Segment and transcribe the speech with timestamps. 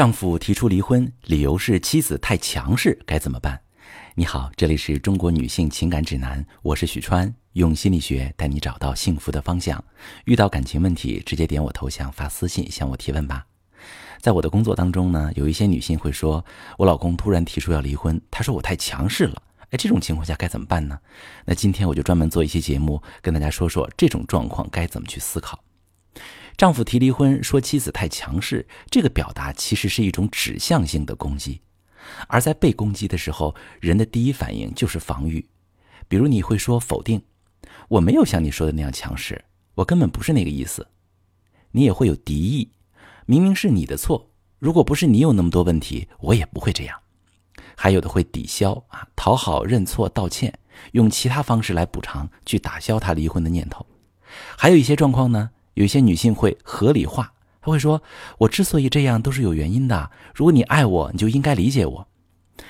[0.00, 3.60] 丈夫提出离婚，理由是妻子太强势，该怎么办？
[4.14, 9.84] 你好，这里是中国女性情感指南，我是许川，用心理学带你找到幸福的方向。
[10.24, 13.44] 遇到感情问题，直接点我头像发私信向我提问吧。
[14.22, 16.42] 在我的工作当中呢，有一些女性会说，
[16.78, 19.42] 我老公突然提出要离婚，他说我太强势了。
[19.68, 20.98] 哎，这种情况下该怎么办呢？
[21.44, 25.62] 那今天我就专门做一期节目，跟大家说说这种状况该怎么去思考。
[26.60, 31.62] 丈夫提离婚，说妻子太强势，这个表达其实是一种指向性的攻击。
[32.28, 35.48] 而在被攻击的时候，人的第一反应就是防御。
[36.06, 37.22] 比如你会说否定，
[37.88, 39.42] 我没有像你说的那样强势，
[39.74, 40.86] 我根本不是那个意思。
[41.70, 42.70] 你也会有敌意，
[43.24, 47.00] 明明是你的错，如果不是你有那么多问题，我也不会这样。
[47.74, 50.58] 还有的会抵消啊，讨好、认错、道歉，
[50.92, 53.86] 用其他方式来补偿，去打消他离婚的念头。
[54.58, 55.52] 还有一些状况呢。
[55.74, 58.02] 有些女性会合理化，她会说
[58.38, 60.10] ：“我之所以这样都是有原因的。
[60.34, 62.06] 如果你爱我，你就应该理解我。”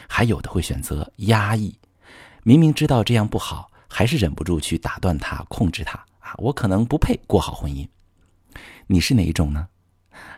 [0.08, 1.76] 还有的会选择压抑，
[2.42, 6.34] 明明知道这样不好，还是忍不住去打断他、控制他啊！
[6.38, 7.88] 我可能不配过好婚姻。
[8.86, 9.68] 你是哪一种呢？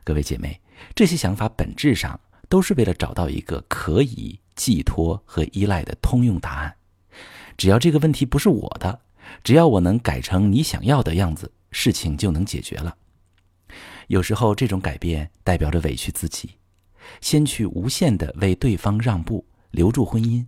[0.05, 0.61] 各位姐妹，
[0.95, 2.19] 这些想法本质上
[2.49, 6.75] 都是为了找到一个可以寄托和依赖的通用答案。
[7.57, 9.01] 只要这个问题不是我的，
[9.43, 11.51] 只要我能改成你想要的样子。
[11.73, 12.97] 事情就能解决了。
[14.09, 16.51] 有时候，这种改变代表着委屈自己，
[17.21, 20.47] 先去无限的为对方让步，留住婚姻，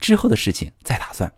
[0.00, 1.30] 之后的事情再打算。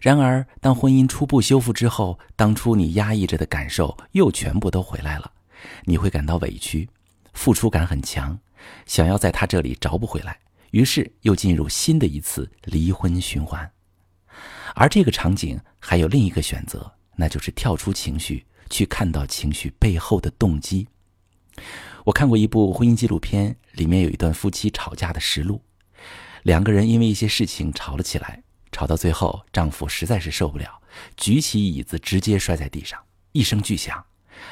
[0.00, 5.30] 然而，当婚姻初步修复之后，当初你压抑着的感受又全部都回来了，
[5.84, 6.88] 你会感到委屈，
[7.34, 8.38] 付出感很强，
[8.86, 10.38] 想要在他这里找不回来，
[10.70, 13.70] 于是又进入新的一次离婚循环。
[14.74, 16.90] 而这个场景还有另一个选择。
[17.20, 20.86] 那就是跳出情绪，去看到情绪背后的动机。
[22.04, 25.60] 我看过一部婚姻纪录片，里面有一段夫妻吵架的实录。
[26.44, 30.80] 两个人因为一些事情吵了起来，吵到最后，丈夫实在是受不了，
[31.16, 32.98] 举起椅子直接摔在地上，
[33.32, 34.06] 一声巨响，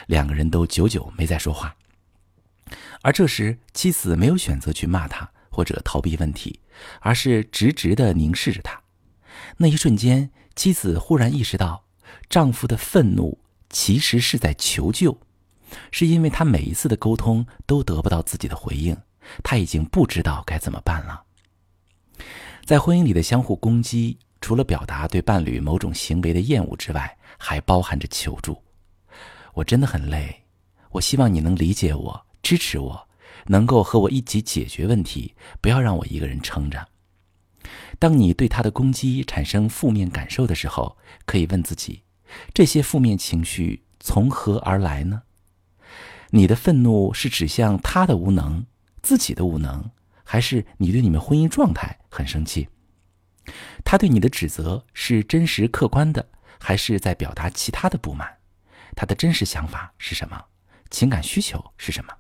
[0.08, 1.76] 两个人都久久没再说话。
[3.02, 6.58] 而这时，妻子没有选择去骂他或者逃避问题，
[7.00, 8.82] 而是直直的凝视着他。
[9.58, 11.85] 那一瞬间，妻子忽然意识到。
[12.28, 13.38] 丈夫的愤怒
[13.70, 15.18] 其实是在求救，
[15.90, 18.96] 是因为他每一次的沟通都得不到自己的回应，
[19.42, 21.22] 他已经不知道该怎么办了。
[22.64, 28.60] 在婚姻里的相互攻击，除了表达对伴侣某种行为的厌恶之外，还包含着求助。
[29.54, 30.44] 我真的很累，
[30.90, 33.08] 我希望你能理解我、支持我，
[33.46, 36.86] 能够和我一起解决问题，不要让我一个人撑着。
[37.98, 42.02] 当你对他的攻击产生负面感受的时候，可以问自己。
[42.52, 45.22] 这些负面情绪从何而来呢？
[46.30, 48.66] 你的愤怒是指向他的无能、
[49.02, 49.90] 自己的无能，
[50.24, 52.68] 还是你对你们婚姻状态很生气？
[53.84, 56.28] 他对你的指责是真实客观的，
[56.58, 58.38] 还是在表达其他的不满？
[58.96, 60.44] 他的真实想法是什么？
[60.90, 62.12] 情感需求是什么？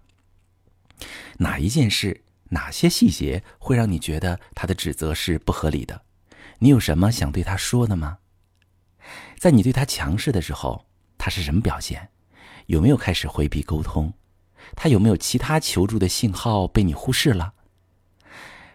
[1.38, 6.02] 哪一件事、哪些细节会让你觉得他的指责是不合理的？
[6.58, 8.18] 你有什么想对他说的吗？
[9.38, 10.86] 在你对他强势的时候，
[11.18, 12.08] 他是什么表现？
[12.66, 14.12] 有没有开始回避沟通？
[14.74, 17.54] 他有没有其他求助的信号被你忽视了？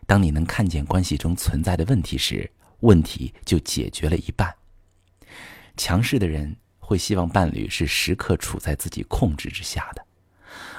[0.06, 2.50] 当你能看见关系中存在的问题时，
[2.82, 4.54] 问题就解决了一半。
[5.78, 10.06] 强势的人会希望伴侣是时刻处在自己控制之下的，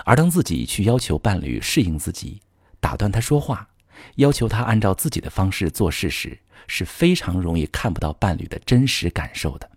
[0.04, 2.40] 而当自己去要求伴侣适应自己，
[2.82, 3.68] 打断他说话，
[4.16, 9.70] 要求他按照自己的方式做事时，是非常容易看不到伴侣的真实感受的，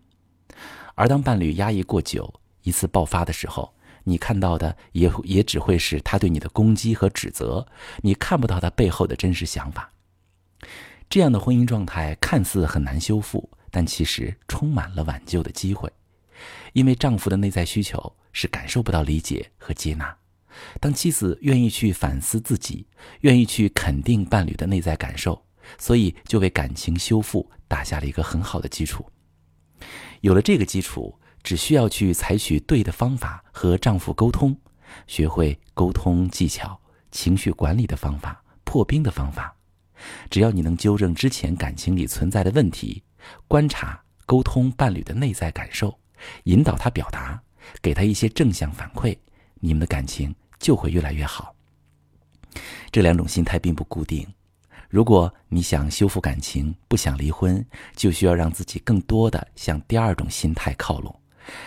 [0.95, 2.33] 而当伴侣压抑过久，
[2.63, 3.71] 一次爆发的时候，
[4.03, 7.67] 你看到的也也只会是他对你的攻击和指责，
[7.97, 9.91] 你看不到他背后的真实想法。
[11.07, 15.87] 这样的婚姻状态看似很难修复，但其实充满了挽救的机会，
[16.73, 20.17] 因为丈夫的内在需求是感受不到理解和接纳。
[20.79, 22.88] 当妻子愿意去反思自己，
[23.22, 25.43] 愿意去肯定伴侣的内在感受。
[25.79, 29.03] 所以，就为感情修复打下了一个很好的基础。
[30.22, 34.55] 有了这个基础，只需要去采取对的方法和丈夫沟通，
[35.07, 36.79] 学会沟通技巧、
[37.11, 39.55] 情绪管理的方法、破冰的方法。
[40.29, 43.02] 只要你能纠正之前感情里存在的问题，
[43.47, 45.97] 观察、沟通伴侣的内在感受，
[46.43, 47.41] 引导他表达，
[47.81, 49.17] 给他一些正向反馈，
[49.55, 50.35] 你们的感情
[50.66, 51.53] 就会越来越好。
[52.90, 54.28] 这两种心态并不固定。
[54.90, 57.64] 如果你想修复感情，不想离婚，
[57.96, 61.16] 就需要让自己更多的向第二种心态靠拢。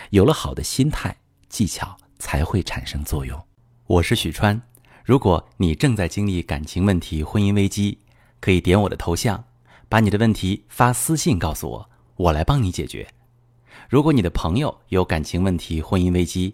[0.09, 1.15] 有了好的心态，
[1.47, 3.41] 技巧才会产生作用。
[3.87, 4.61] 我是许川。
[5.05, 7.99] 如果你正在经历感情问题、婚姻危机，
[8.41, 9.41] 可以点我的头像，
[9.87, 13.07] 把你的问题发私信告诉我，我来帮你解决。
[13.87, 16.53] 如果你的朋友有感情问题、婚姻危机，